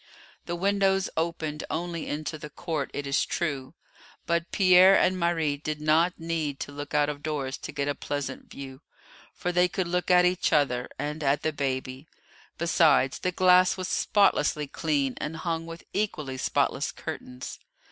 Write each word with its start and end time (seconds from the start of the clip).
The 0.47 0.55
windows 0.55 1.11
opened 1.15 1.63
only 1.69 2.07
into 2.07 2.39
the 2.39 2.49
court, 2.49 2.89
it 2.91 3.05
is 3.05 3.23
true, 3.23 3.75
but 4.25 4.51
Pierre 4.51 4.97
and 4.97 5.15
Marie 5.19 5.57
did 5.57 5.79
not 5.79 6.17
need 6.19 6.59
to 6.61 6.71
look 6.71 6.95
out 6.95 7.07
of 7.07 7.21
doors 7.21 7.55
to 7.59 7.71
get 7.71 7.87
a 7.87 7.93
pleasant 7.93 8.49
view, 8.49 8.81
for 9.31 9.51
they 9.51 9.67
could 9.67 9.87
look 9.87 10.09
at 10.09 10.25
each 10.25 10.51
other, 10.51 10.89
and 10.97 11.23
at 11.23 11.43
the 11.43 11.53
baby; 11.53 12.07
besides, 12.57 13.19
the 13.19 13.31
glass 13.31 13.77
was 13.77 13.87
spotlessly 13.89 14.65
clean 14.65 15.13
and 15.17 15.37
hung 15.37 15.67
with 15.67 15.83
equally 15.93 16.37
spotless 16.39 16.91
curtains. 16.91 17.59